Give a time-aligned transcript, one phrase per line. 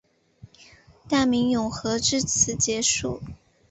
[1.07, 3.21] 大明永和至此结束。